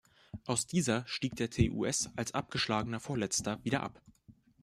[0.47, 4.01] Aus dieser stieg der TuS als abgeschlagener Vorletzter wieder ab.